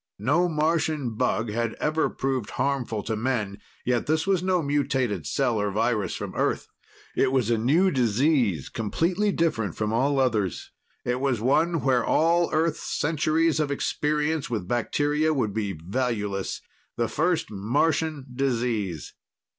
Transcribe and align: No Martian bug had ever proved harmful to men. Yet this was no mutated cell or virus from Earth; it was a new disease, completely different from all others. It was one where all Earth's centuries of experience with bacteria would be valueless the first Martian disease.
No 0.17 0.49
Martian 0.49 1.11
bug 1.11 1.51
had 1.51 1.75
ever 1.75 2.09
proved 2.09 2.49
harmful 2.49 3.03
to 3.03 3.15
men. 3.15 3.59
Yet 3.85 4.07
this 4.07 4.25
was 4.25 4.41
no 4.41 4.63
mutated 4.63 5.27
cell 5.27 5.61
or 5.61 5.69
virus 5.69 6.15
from 6.15 6.33
Earth; 6.33 6.69
it 7.15 7.31
was 7.31 7.51
a 7.51 7.57
new 7.59 7.91
disease, 7.91 8.67
completely 8.67 9.31
different 9.31 9.75
from 9.75 9.93
all 9.93 10.19
others. 10.19 10.71
It 11.05 11.19
was 11.19 11.39
one 11.39 11.81
where 11.81 12.03
all 12.03 12.49
Earth's 12.51 12.81
centuries 12.81 13.59
of 13.59 13.69
experience 13.69 14.49
with 14.49 14.67
bacteria 14.67 15.35
would 15.35 15.53
be 15.53 15.73
valueless 15.73 16.61
the 16.97 17.07
first 17.07 17.51
Martian 17.51 18.25
disease. 18.33 19.13